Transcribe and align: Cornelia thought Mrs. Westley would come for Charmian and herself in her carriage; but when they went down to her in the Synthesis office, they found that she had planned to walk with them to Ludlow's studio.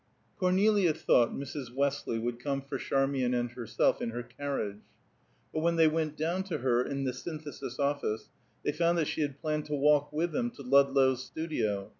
Cornelia 0.39 0.95
thought 0.95 1.31
Mrs. 1.31 1.71
Westley 1.75 2.17
would 2.17 2.39
come 2.43 2.63
for 2.63 2.79
Charmian 2.79 3.35
and 3.35 3.51
herself 3.51 4.01
in 4.01 4.09
her 4.09 4.23
carriage; 4.23 4.81
but 5.53 5.59
when 5.59 5.75
they 5.75 5.87
went 5.87 6.17
down 6.17 6.41
to 6.45 6.57
her 6.57 6.81
in 6.83 7.03
the 7.03 7.13
Synthesis 7.13 7.77
office, 7.77 8.27
they 8.63 8.71
found 8.71 8.97
that 8.97 9.05
she 9.07 9.21
had 9.21 9.39
planned 9.39 9.65
to 9.67 9.75
walk 9.75 10.11
with 10.11 10.31
them 10.31 10.49
to 10.49 10.63
Ludlow's 10.63 11.23
studio. 11.23 11.89